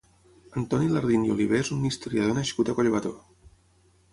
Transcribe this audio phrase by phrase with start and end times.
[0.61, 3.13] Antoni Lardín i Oliver és un historiador nascut a Collbató.